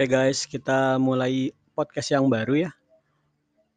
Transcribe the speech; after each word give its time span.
Oke 0.00 0.16
guys, 0.16 0.48
kita 0.48 0.96
mulai 0.96 1.52
podcast 1.76 2.16
yang 2.16 2.32
baru 2.32 2.64
ya. 2.64 2.70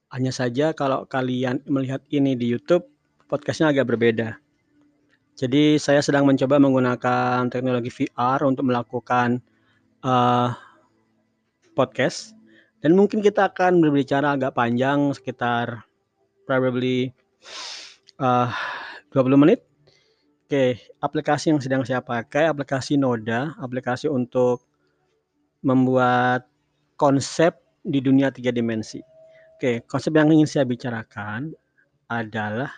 Hanya 0.07 0.31
saja 0.31 0.71
kalau 0.71 1.03
kalian 1.03 1.59
melihat 1.67 1.99
ini 2.15 2.31
di 2.39 2.47
YouTube, 2.47 2.87
podcastnya 3.27 3.75
agak 3.75 3.91
berbeda. 3.91 4.39
Jadi 5.35 5.75
saya 5.83 5.99
sedang 5.99 6.23
mencoba 6.23 6.63
menggunakan 6.63 7.51
teknologi 7.51 7.91
VR 7.91 8.39
untuk 8.47 8.63
melakukan 8.63 9.43
uh, 10.07 10.55
podcast 11.75 12.31
dan 12.79 12.95
mungkin 12.95 13.19
kita 13.19 13.51
akan 13.51 13.83
berbicara 13.83 14.39
agak 14.39 14.55
panjang 14.55 15.11
sekitar 15.11 15.83
probably 16.47 17.11
uh, 18.23 18.47
20 19.11 19.43
menit. 19.43 19.67
Oke, 20.47 20.87
aplikasi 21.03 21.51
yang 21.51 21.59
sedang 21.59 21.83
saya 21.83 21.99
pakai 21.99 22.47
aplikasi 22.47 22.95
Noda, 22.95 23.59
aplikasi 23.59 24.07
untuk 24.07 24.63
membuat 25.63 26.45
konsep 26.99 27.57
di 27.81 28.03
dunia 28.03 28.29
tiga 28.29 28.51
dimensi. 28.51 28.99
Oke, 29.57 29.79
konsep 29.87 30.11
yang 30.11 30.27
ingin 30.31 30.47
saya 30.47 30.67
bicarakan 30.67 31.55
adalah 32.11 32.69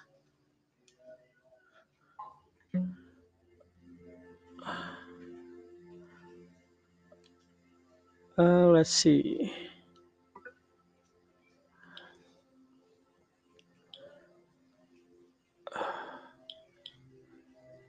uh, 8.38 8.70
let's 8.70 8.93
see. 8.93 9.49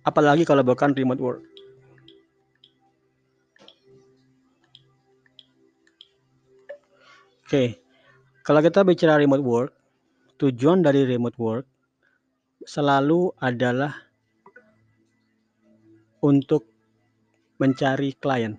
Apalagi 0.07 0.47
kalau 0.47 0.63
bukan 0.63 0.95
remote 0.95 1.19
work. 1.19 1.56
Oke, 7.47 7.79
kalau 8.43 8.59
kita 8.59 8.83
bicara 8.83 9.23
remote 9.23 9.47
work, 9.47 9.71
tujuan 10.35 10.83
dari 10.83 11.07
remote 11.07 11.39
work 11.39 11.63
selalu 12.67 13.31
adalah 13.39 13.95
untuk 16.19 16.67
mencari 17.63 18.19
klien. 18.19 18.59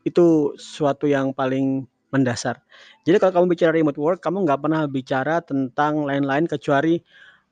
Itu 0.00 0.56
suatu 0.56 1.04
yang 1.12 1.36
paling 1.36 1.84
mendasar. 2.08 2.64
Jadi 3.04 3.20
kalau 3.20 3.44
kamu 3.44 3.52
bicara 3.52 3.76
remote 3.76 4.00
work, 4.00 4.24
kamu 4.24 4.48
nggak 4.48 4.60
pernah 4.64 4.88
bicara 4.88 5.44
tentang 5.44 6.08
lain-lain 6.08 6.48
kecuali 6.48 7.04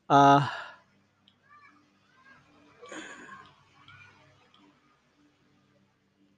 uh, 0.09 0.41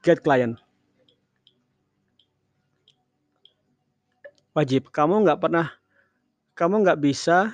get 0.03 0.19
client. 0.27 0.66
Wajib. 4.57 4.89
Kamu 4.89 5.29
nggak 5.29 5.45
pernah 5.45 5.69
kamu 6.57 6.89
nggak 6.89 7.01
bisa 7.05 7.53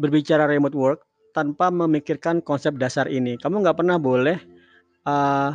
berbicara 0.00 0.48
remote 0.48 0.72
work 0.72 1.00
tanpa 1.36 1.68
memikirkan 1.68 2.40
konsep 2.40 2.80
dasar 2.80 3.04
ini. 3.12 3.36
Kamu 3.36 3.60
nggak 3.60 3.84
pernah 3.84 4.00
boleh 4.00 4.40
uh, 5.04 5.52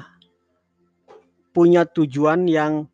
punya 1.49 1.89
tujuan 1.89 2.45
yang 2.45 2.85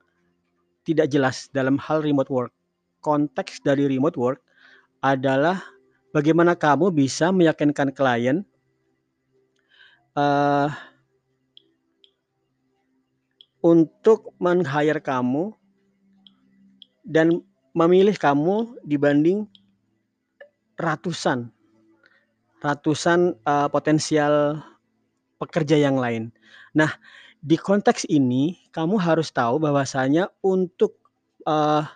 tidak 0.87 1.11
jelas 1.11 1.51
dalam 1.51 1.75
hal 1.75 1.99
remote 1.99 2.31
work. 2.31 2.55
Konteks 3.03 3.59
dari 3.59 3.91
remote 3.91 4.15
work 4.15 4.39
adalah 5.03 5.59
bagaimana 6.15 6.55
kamu 6.55 6.95
bisa 6.95 7.35
meyakinkan 7.35 7.91
klien 7.91 8.47
uh, 10.15 10.71
untuk 13.59 14.31
men-hire 14.39 15.03
kamu 15.03 15.51
dan 17.03 17.43
memilih 17.79 18.19
kamu 18.19 18.75
dibanding 18.83 19.47
ratusan 20.75 21.47
ratusan 22.59 23.39
uh, 23.47 23.71
potensial 23.71 24.59
pekerja 25.39 25.79
yang 25.79 25.95
lain. 25.95 26.27
Nah, 26.75 26.91
di 27.39 27.55
konteks 27.55 28.03
ini 28.11 28.59
kamu 28.75 28.99
harus 28.99 29.31
tahu 29.31 29.63
bahwasanya 29.63 30.27
untuk 30.43 30.99
uh, 31.47 31.87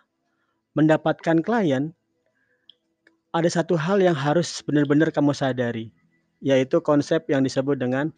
mendapatkan 0.74 1.44
klien 1.44 1.92
ada 3.34 3.50
satu 3.50 3.76
hal 3.76 4.00
yang 4.00 4.16
harus 4.16 4.64
benar-benar 4.64 5.12
kamu 5.12 5.36
sadari, 5.36 5.92
yaitu 6.40 6.80
konsep 6.80 7.28
yang 7.28 7.44
disebut 7.44 7.76
dengan 7.76 8.14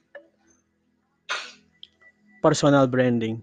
personal 2.46 2.86
branding. 2.86 3.42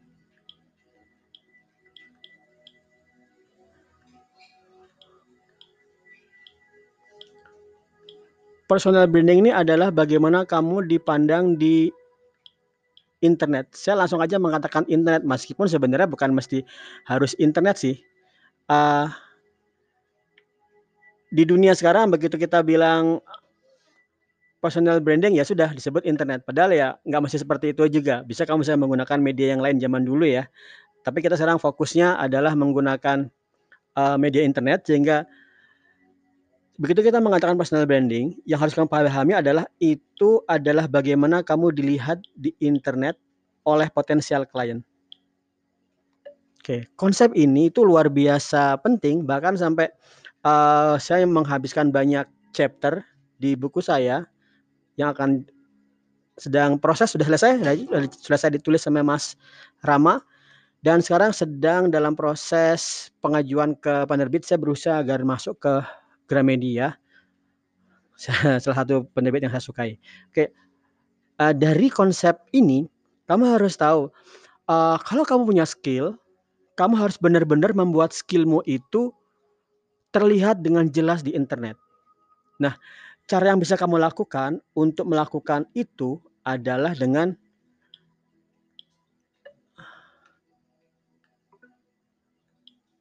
Personal 8.72 9.04
branding 9.04 9.44
ini 9.44 9.50
adalah 9.52 9.92
bagaimana 9.92 10.48
kamu 10.48 10.88
dipandang 10.88 11.60
di 11.60 11.92
internet. 13.20 13.68
Saya 13.76 14.00
langsung 14.00 14.24
aja 14.24 14.40
mengatakan 14.40 14.88
internet 14.88 15.28
meskipun 15.28 15.68
sebenarnya 15.68 16.08
bukan 16.08 16.32
mesti 16.32 16.64
harus 17.04 17.36
internet 17.36 17.76
sih. 17.76 18.00
Uh, 18.72 19.12
di 21.28 21.44
dunia 21.44 21.76
sekarang 21.76 22.08
begitu 22.08 22.40
kita 22.40 22.64
bilang 22.64 23.20
personal 24.64 25.04
branding 25.04 25.36
ya 25.36 25.44
sudah 25.44 25.68
disebut 25.76 26.08
internet. 26.08 26.40
Padahal 26.48 26.72
ya 26.72 26.88
nggak 27.04 27.28
mesti 27.28 27.44
seperti 27.44 27.76
itu 27.76 27.84
juga. 27.92 28.24
Bisa 28.24 28.48
kamu 28.48 28.64
bisa 28.64 28.72
menggunakan 28.80 29.20
media 29.20 29.52
yang 29.52 29.60
lain 29.60 29.84
zaman 29.84 30.00
dulu 30.00 30.24
ya. 30.24 30.48
Tapi 31.04 31.20
kita 31.20 31.36
sekarang 31.36 31.60
fokusnya 31.60 32.16
adalah 32.16 32.56
menggunakan 32.56 33.28
uh, 34.00 34.16
media 34.16 34.40
internet 34.48 34.88
sehingga 34.88 35.28
begitu 36.80 37.04
kita 37.04 37.20
mengatakan 37.20 37.56
personal 37.56 37.84
branding, 37.84 38.36
yang 38.48 38.60
harus 38.60 38.72
kamu 38.72 38.88
pahami 38.88 39.36
adalah 39.36 39.68
itu 39.82 40.40
adalah 40.48 40.88
bagaimana 40.88 41.44
kamu 41.44 41.72
dilihat 41.72 42.24
di 42.36 42.52
internet 42.62 43.16
oleh 43.66 43.88
potensial 43.92 44.48
klien. 44.48 44.80
Oke, 46.62 46.86
konsep 46.94 47.34
ini 47.34 47.74
itu 47.74 47.82
luar 47.82 48.06
biasa 48.06 48.78
penting 48.86 49.26
bahkan 49.26 49.58
sampai 49.58 49.90
uh, 50.46 50.94
saya 50.94 51.26
menghabiskan 51.26 51.90
banyak 51.90 52.22
chapter 52.54 53.02
di 53.42 53.58
buku 53.58 53.82
saya 53.82 54.22
yang 54.94 55.10
akan 55.10 55.42
sedang 56.38 56.78
proses 56.78 57.12
sudah 57.12 57.26
selesai 57.26 57.58
sudah 57.58 58.02
selesai 58.14 58.48
ditulis 58.54 58.82
sama 58.86 59.02
Mas 59.02 59.34
Rama 59.82 60.22
dan 60.86 61.02
sekarang 61.02 61.34
sedang 61.34 61.90
dalam 61.90 62.14
proses 62.14 63.10
pengajuan 63.22 63.74
ke 63.78 64.06
penerbit 64.06 64.46
saya 64.46 64.62
berusaha 64.62 65.02
agar 65.02 65.22
masuk 65.26 65.58
ke 65.58 65.82
Gramedia. 66.30 66.98
Salah 68.22 68.60
satu 68.62 69.08
penerbit 69.10 69.42
yang 69.42 69.52
saya 69.52 69.64
sukai. 69.64 69.90
Oke, 70.30 70.52
uh, 71.42 71.54
dari 71.54 71.90
konsep 71.90 72.38
ini 72.54 72.86
kamu 73.26 73.58
harus 73.58 73.74
tahu 73.74 74.12
uh, 74.70 74.96
kalau 75.02 75.26
kamu 75.26 75.42
punya 75.48 75.66
skill, 75.66 76.14
kamu 76.78 76.94
harus 76.98 77.16
benar-benar 77.18 77.74
membuat 77.74 78.14
skillmu 78.14 78.62
itu 78.68 79.10
terlihat 80.12 80.60
dengan 80.60 80.92
jelas 80.92 81.24
di 81.24 81.32
internet. 81.32 81.74
Nah, 82.60 82.76
cara 83.26 83.50
yang 83.50 83.58
bisa 83.58 83.74
kamu 83.80 83.98
lakukan 83.98 84.60
untuk 84.76 85.08
melakukan 85.08 85.66
itu 85.72 86.20
adalah 86.44 86.92
dengan 86.92 87.34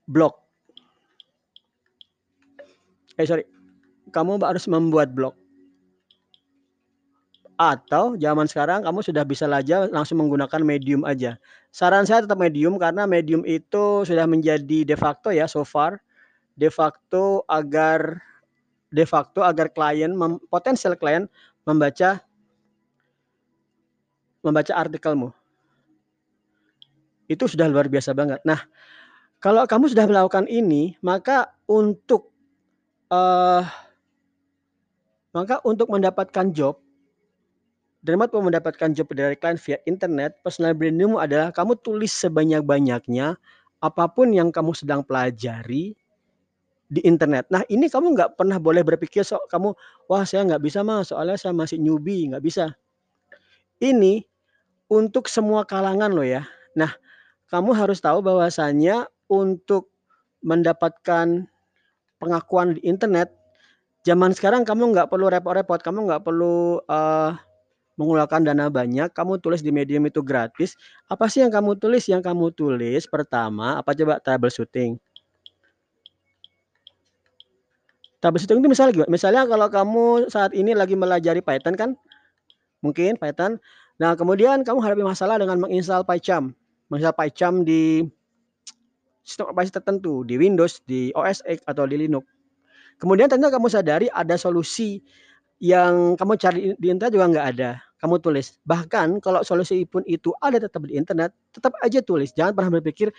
blog 0.07 0.40
eh 3.19 3.27
sorry, 3.27 3.43
kamu 4.11 4.39
harus 4.43 4.67
membuat 4.67 5.11
blog. 5.15 5.35
Atau 7.61 8.17
zaman 8.17 8.49
sekarang 8.49 8.81
kamu 8.81 9.05
sudah 9.05 9.21
bisa 9.21 9.45
aja 9.45 9.85
langsung 9.91 10.17
menggunakan 10.17 10.61
Medium 10.65 11.05
aja. 11.05 11.37
Saran 11.69 12.09
saya 12.09 12.25
tetap 12.25 12.41
Medium 12.41 12.81
karena 12.81 13.05
Medium 13.05 13.45
itu 13.45 14.01
sudah 14.01 14.25
menjadi 14.25 14.81
de 14.81 14.95
facto 14.97 15.29
ya 15.29 15.45
so 15.45 15.61
far 15.61 16.01
de 16.57 16.73
facto 16.73 17.45
agar 17.45 18.17
de 18.89 19.05
facto 19.05 19.45
agar 19.45 19.69
klien 19.71 20.11
potensial 20.49 20.97
klien 20.97 21.29
membaca 21.63 22.19
membaca 24.41 24.73
artikelmu. 24.73 25.29
Itu 27.29 27.47
sudah 27.47 27.69
luar 27.69 27.87
biasa 27.87 28.11
banget. 28.11 28.41
Nah, 28.43 28.59
kalau 29.39 29.63
kamu 29.69 29.93
sudah 29.93 30.09
melakukan 30.09 30.49
ini, 30.49 30.97
maka 30.99 31.53
untuk 31.69 32.30
uh, 33.11 33.61
maka 35.35 35.59
untuk 35.67 35.91
mendapatkan 35.91 36.49
job 36.55 36.79
dan 38.01 38.17
mau 38.17 38.41
mendapatkan 38.41 38.97
job 38.97 39.13
dari 39.13 39.37
klien 39.37 39.61
via 39.61 39.77
internet, 39.85 40.41
personal 40.41 40.73
brandingmu 40.73 41.21
adalah 41.21 41.53
kamu 41.53 41.77
tulis 41.85 42.09
sebanyak-banyaknya 42.09 43.37
apa 43.77 44.05
pun 44.09 44.33
yang 44.33 44.49
kamu 44.49 44.73
sedang 44.73 45.05
pelajari 45.05 45.93
di 46.89 47.01
internet. 47.05 47.45
Nah 47.53 47.61
ini 47.69 47.85
kamu 47.93 48.17
nggak 48.17 48.41
pernah 48.41 48.57
boleh 48.57 48.81
berpikir 48.81 49.21
so 49.21 49.37
kamu 49.53 49.77
wah 50.09 50.25
saya 50.25 50.49
nggak 50.49 50.65
bisa 50.65 50.81
mas 50.81 51.13
soalnya 51.13 51.37
saya 51.37 51.53
masih 51.53 51.77
newbie 51.77 52.25
nggak 52.33 52.41
bisa. 52.41 52.73
Ini 53.77 54.25
untuk 54.89 55.29
semua 55.29 55.61
kalangan 55.69 56.09
loh 56.09 56.25
ya. 56.25 56.41
Nah 56.73 56.89
kamu 57.53 57.77
harus 57.77 58.01
tahu 58.01 58.25
bahwasanya 58.25 59.05
untuk 59.29 59.93
mendapatkan 60.41 61.45
pengakuan 62.21 62.77
di 62.77 62.81
internet, 62.85 63.33
zaman 64.05 64.31
sekarang 64.37 64.61
kamu 64.61 64.93
nggak 64.93 65.09
perlu 65.09 65.33
repot-repot, 65.33 65.81
kamu 65.81 66.05
nggak 66.05 66.21
perlu, 66.21 66.77
uh, 66.85 67.33
mengeluarkan 67.99 68.41
dana 68.41 68.65
banyak, 68.71 69.13
kamu 69.13 69.37
tulis 69.37 69.61
di 69.61 69.69
Medium 69.69 70.01
itu 70.09 70.25
gratis. 70.25 70.73
Apa 71.05 71.29
sih 71.29 71.45
yang 71.45 71.53
kamu 71.53 71.77
tulis? 71.77 72.09
Yang 72.09 72.25
kamu 72.25 72.49
tulis 72.57 73.05
pertama, 73.05 73.77
apa 73.77 73.93
coba? 73.93 74.17
Troubleshooting. 74.17 74.97
Troubleshooting 78.21 78.57
itu 78.61 78.69
misalnya 78.69 78.91
gimana? 78.95 79.09
Misalnya 79.11 79.41
kalau 79.45 79.67
kamu 79.69 80.05
saat 80.33 80.53
ini 80.57 80.73
lagi 80.73 80.97
melajari 80.97 81.41
Python 81.45 81.77
kan, 81.77 81.89
mungkin 82.81 83.17
Python. 83.21 83.61
Nah, 84.01 84.17
kemudian 84.17 84.65
kamu 84.65 84.81
hadapi 84.81 85.05
masalah 85.05 85.37
dengan 85.37 85.61
menginstal 85.61 86.01
PyCharm, 86.01 86.57
menginstal 86.89 87.13
PyCharm 87.13 87.61
di 87.61 88.01
sistem 89.21 89.53
operasi 89.53 89.71
tertentu, 89.73 90.25
di 90.25 90.37
Windows, 90.37 90.81
di 90.85 91.13
OS 91.13 91.45
X 91.45 91.61
atau 91.65 91.85
di 91.85 91.97
Linux. 91.97 92.25
Kemudian 93.01 93.25
ternyata 93.25 93.57
kamu 93.57 93.67
sadari 93.69 94.07
ada 94.13 94.37
solusi 94.37 95.01
yang 95.61 96.17
kamu 96.17 96.33
cari 96.41 96.59
di 96.77 96.87
internet 96.89 97.13
juga 97.13 97.27
nggak 97.29 97.47
ada. 97.57 97.71
Kamu 98.01 98.17
tulis. 98.17 98.57
Bahkan 98.65 99.21
kalau 99.21 99.45
solusi 99.45 99.85
pun 99.85 100.01
itu 100.09 100.33
ada 100.41 100.57
tetap 100.57 100.81
di 100.85 100.97
internet, 100.97 101.33
tetap 101.53 101.73
aja 101.85 102.01
tulis. 102.01 102.33
Jangan 102.33 102.57
pernah 102.57 102.81
berpikir, 102.81 103.13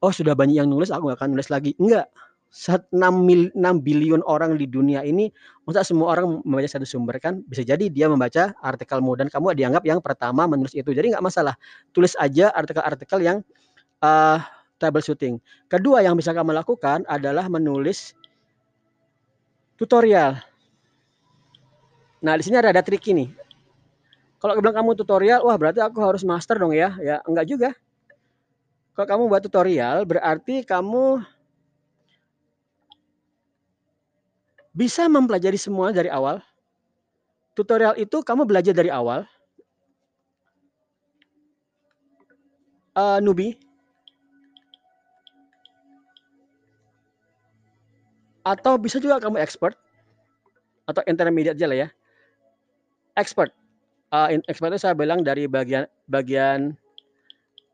oh 0.00 0.12
sudah 0.12 0.32
banyak 0.32 0.64
yang 0.64 0.68
nulis, 0.68 0.88
aku 0.88 1.12
nggak 1.12 1.20
akan 1.20 1.30
nulis 1.36 1.48
lagi. 1.52 1.76
Enggak. 1.76 2.08
6, 2.54 2.94
mil, 3.26 3.50
6 3.50 3.82
billion 3.82 4.22
orang 4.30 4.54
di 4.54 4.70
dunia 4.70 5.02
ini, 5.02 5.26
masa 5.66 5.82
semua 5.82 6.14
orang 6.14 6.38
membaca 6.46 6.70
satu 6.70 6.86
sumber 6.86 7.18
kan? 7.18 7.42
Bisa 7.50 7.66
jadi 7.66 7.90
dia 7.90 8.06
membaca 8.06 8.54
artikelmu 8.62 9.18
dan 9.18 9.26
kamu 9.26 9.58
dianggap 9.58 9.82
yang 9.82 9.98
pertama 9.98 10.46
menulis 10.46 10.70
itu. 10.70 10.94
Jadi 10.94 11.18
nggak 11.18 11.24
masalah. 11.24 11.58
Tulis 11.90 12.14
aja 12.14 12.54
artikel-artikel 12.54 13.26
yang 13.26 13.42
uh, 14.06 14.38
troubleshooting. 14.84 15.40
Kedua 15.72 16.04
yang 16.04 16.20
bisa 16.20 16.36
kamu 16.36 16.52
lakukan 16.52 17.08
adalah 17.08 17.48
menulis 17.48 18.12
tutorial. 19.80 20.36
Nah, 22.20 22.36
di 22.36 22.44
sini 22.44 22.60
ada, 22.60 22.68
ada 22.68 22.84
trik 22.84 23.04
ini. 23.08 23.32
Kalau 24.44 24.60
bilang 24.60 24.76
kamu 24.76 24.92
tutorial, 24.92 25.40
wah 25.40 25.56
berarti 25.56 25.80
aku 25.80 26.04
harus 26.04 26.20
master 26.20 26.60
dong 26.60 26.76
ya. 26.76 26.92
Ya, 27.00 27.24
enggak 27.24 27.48
juga. 27.48 27.70
Kalau 28.92 29.08
kamu 29.08 29.22
buat 29.32 29.42
tutorial, 29.42 30.04
berarti 30.04 30.62
kamu 30.62 31.24
bisa 34.76 35.08
mempelajari 35.08 35.56
semua 35.56 35.90
dari 35.96 36.12
awal. 36.12 36.44
Tutorial 37.56 37.96
itu 37.96 38.20
kamu 38.20 38.44
belajar 38.44 38.76
dari 38.76 38.92
awal. 38.92 39.24
Uh, 42.94 43.18
newbie. 43.18 43.58
Atau 48.44 48.76
bisa 48.76 49.00
juga 49.00 49.18
kamu 49.18 49.40
expert. 49.40 49.74
Atau 50.84 51.00
intermediate 51.08 51.56
aja 51.56 51.66
lah 51.66 51.78
ya. 51.84 51.88
Expert. 53.16 53.50
Uh, 54.12 54.38
expert 54.46 54.70
itu 54.70 54.84
saya 54.84 54.94
bilang 54.94 55.26
dari 55.26 55.50
bagian 55.50 55.90
bagian 56.06 56.76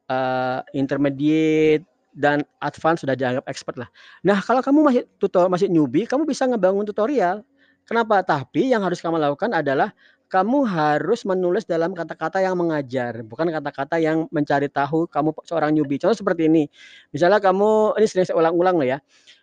uh, 0.09 0.65
intermediate 0.73 1.85
dan 2.17 2.43
advance 2.65 3.05
sudah 3.05 3.15
dianggap 3.15 3.45
expert 3.47 3.77
lah. 3.79 3.89
Nah, 4.27 4.39
kalau 4.43 4.65
kamu 4.65 4.79
masih 4.83 5.03
tutor 5.21 5.47
masih 5.47 5.71
newbie, 5.71 6.09
kamu 6.09 6.27
bisa 6.27 6.47
ngebangun 6.49 6.87
tutorial. 6.87 7.43
Kenapa? 7.87 8.23
Tapi 8.23 8.71
yang 8.71 8.83
harus 8.87 9.03
kamu 9.03 9.19
lakukan 9.19 9.51
adalah 9.51 9.91
kamu 10.31 10.63
harus 10.63 11.27
menulis 11.27 11.67
dalam 11.67 11.91
kata-kata 11.91 12.39
yang 12.39 12.55
mengajar, 12.55 13.27
bukan 13.27 13.51
kata-kata 13.51 13.99
yang 13.99 14.31
mencari 14.31 14.71
tahu 14.71 15.11
kamu 15.11 15.35
seorang 15.43 15.75
newbie. 15.75 15.99
Contoh 15.99 16.15
seperti 16.15 16.47
ini. 16.47 16.71
Misalnya 17.11 17.43
kamu 17.43 17.99
ini 17.99 18.07
sering 18.07 18.27
saya 18.31 18.39
ulang-ulang 18.39 18.79
loh 18.79 18.87
ya. 18.87 18.99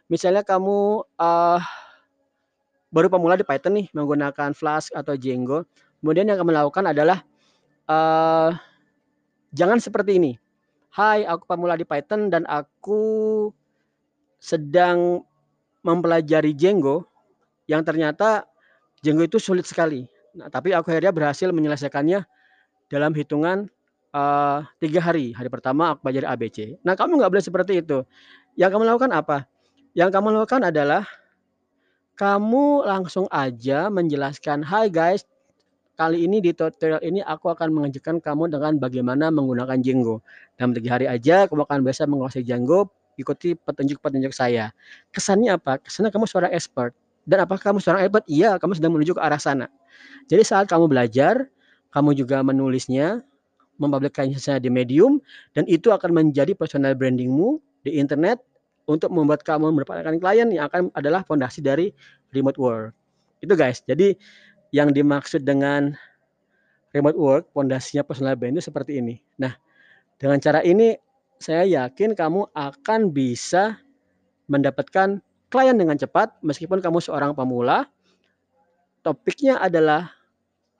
Misalnya 0.07 0.48
kamu 0.48 1.04
uh, 1.19 1.60
baru 2.88 3.12
pemula 3.12 3.36
di 3.36 3.44
Python 3.44 3.75
nih 3.84 3.92
menggunakan 3.92 4.56
Flask 4.56 4.95
atau 4.95 5.19
Django. 5.19 5.68
Kemudian 6.00 6.31
yang 6.31 6.39
kamu 6.39 6.56
lakukan 6.56 6.88
adalah 6.88 7.19
uh, 7.92 8.56
jangan 9.51 9.83
seperti 9.83 10.24
ini 10.24 10.40
Hai, 10.98 11.30
aku 11.30 11.45
pemula 11.45 11.78
di 11.78 11.86
Python 11.86 12.25
dan 12.33 12.42
aku 12.50 13.54
sedang 14.42 15.22
mempelajari 15.86 16.57
Django 16.57 17.06
yang 17.69 17.86
ternyata 17.86 18.50
Django 19.06 19.22
itu 19.22 19.38
sulit 19.38 19.69
sekali. 19.69 20.10
Nah, 20.35 20.47
tapi 20.51 20.75
aku 20.75 20.91
akhirnya 20.91 21.13
berhasil 21.13 21.47
menyelesaikannya 21.53 22.25
dalam 22.91 23.12
hitungan 23.15 23.69
uh, 24.12 24.65
tiga 24.81 25.00
hari. 25.00 25.31
Hari 25.31 25.47
pertama 25.47 25.95
aku 25.95 26.07
pelajari 26.07 26.27
ABC. 26.27 26.57
Nah, 26.83 26.97
kamu 26.97 27.21
nggak 27.21 27.31
boleh 27.31 27.45
seperti 27.45 27.83
itu. 27.85 28.03
Yang 28.59 28.69
kamu 28.75 28.83
lakukan 28.89 29.12
apa? 29.13 29.38
Yang 29.94 30.09
kamu 30.18 30.27
lakukan 30.35 30.62
adalah 30.68 31.03
kamu 32.18 32.83
langsung 32.89 33.29
aja 33.29 33.94
menjelaskan, 33.94 34.65
"Hai 34.65 34.89
guys, 34.89 35.24
Kali 35.97 36.30
ini 36.30 36.38
di 36.38 36.53
tutorial 36.53 37.01
ini 37.01 37.25
aku 37.25 37.50
akan 37.50 37.73
mengajarkan 37.73 38.21
kamu 38.21 38.53
dengan 38.53 38.77
bagaimana 38.77 39.33
menggunakan 39.33 39.81
Django. 39.81 40.21
Dalam 40.53 40.77
tiga 40.77 40.94
hari 40.94 41.09
aja 41.09 41.50
kamu 41.50 41.65
akan 41.65 41.81
bisa 41.81 42.06
menguasai 42.06 42.45
Django, 42.45 42.94
ikuti 43.18 43.57
petunjuk-petunjuk 43.57 44.30
saya. 44.30 44.69
Kesannya 45.09 45.57
apa? 45.57 45.81
Kesannya 45.81 46.13
kamu 46.13 46.30
seorang 46.30 46.53
expert. 46.53 46.94
Dan 47.27 47.44
apakah 47.44 47.59
kamu 47.59 47.83
seorang 47.83 48.07
expert? 48.07 48.24
Iya, 48.31 48.56
kamu 48.56 48.74
sedang 48.79 48.95
menuju 48.95 49.19
ke 49.19 49.21
arah 49.21 49.38
sana. 49.38 49.68
Jadi 50.31 50.47
saat 50.47 50.71
kamu 50.71 50.88
belajar, 50.88 51.51
kamu 51.91 52.15
juga 52.15 52.39
menulisnya, 52.39 53.19
mempublikasinya 53.75 54.63
di 54.63 54.71
Medium, 54.71 55.19
dan 55.51 55.68
itu 55.68 55.91
akan 55.91 56.15
menjadi 56.24 56.56
personal 56.56 56.95
brandingmu 56.95 57.59
di 57.83 58.00
internet 58.00 58.39
untuk 58.88 59.12
membuat 59.12 59.44
kamu 59.44 59.75
mendapatkan 59.75 60.15
klien 60.24 60.47
yang 60.47 60.71
akan 60.71 60.88
adalah 60.95 61.21
fondasi 61.27 61.59
dari 61.59 61.91
remote 62.31 62.56
work. 62.56 62.95
Itu 63.44 63.53
guys. 63.59 63.83
Jadi 63.83 64.15
yang 64.71 64.95
dimaksud 64.95 65.44
dengan 65.44 65.91
remote 66.95 67.19
work, 67.19 67.44
pondasinya 67.51 68.07
personal 68.07 68.39
brand 68.39 68.56
itu 68.56 68.63
seperti 68.63 69.03
ini. 69.03 69.19
Nah, 69.35 69.53
dengan 70.15 70.39
cara 70.39 70.63
ini 70.63 70.95
saya 71.38 71.68
yakin 71.68 72.18
kamu 72.18 72.50
akan 72.56 73.13
bisa 73.13 73.77
mendapatkan 74.47 75.19
klien 75.47 75.75
dengan 75.75 75.95
cepat 75.95 76.35
meskipun 76.44 76.79
kamu 76.83 76.99
seorang 76.99 77.31
pemula. 77.33 77.88
Topiknya 79.05 79.61
adalah 79.63 80.11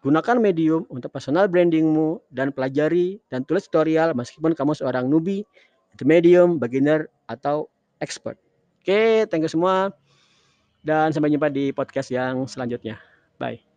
gunakan 0.04 0.38
medium 0.40 0.84
untuk 0.92 1.12
personal 1.12 1.48
brandingmu 1.48 2.20
dan 2.32 2.52
pelajari 2.52 3.24
dan 3.32 3.48
tulis 3.48 3.66
tutorial 3.68 4.12
meskipun 4.12 4.52
kamu 4.52 4.76
seorang 4.76 5.08
newbie, 5.08 5.48
medium, 6.04 6.60
beginner 6.60 7.08
atau 7.26 7.72
expert. 8.04 8.36
Oke, 8.84 9.28
thank 9.28 9.44
you 9.44 9.52
semua 9.52 9.92
dan 10.86 11.12
sampai 11.12 11.32
jumpa 11.34 11.52
di 11.52 11.76
podcast 11.76 12.12
yang 12.12 12.48
selanjutnya. 12.48 13.00
Bye. 13.36 13.77